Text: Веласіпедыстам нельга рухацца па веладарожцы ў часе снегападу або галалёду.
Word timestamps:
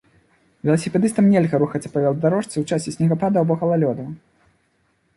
Веласіпедыстам 0.69 1.27
нельга 1.33 1.55
рухацца 1.65 1.93
па 1.97 2.03
веладарожцы 2.05 2.51
ў 2.57 2.65
часе 2.73 2.89
снегападу 2.99 3.37
або 3.47 3.53
галалёду. 3.63 4.03